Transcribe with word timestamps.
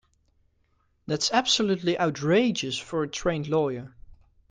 That's 1.05 1.29
absolutely 1.31 1.99
outrageous 1.99 2.75
for 2.75 3.03
a 3.03 3.07
trained 3.07 3.47
lawyer. 3.47 3.95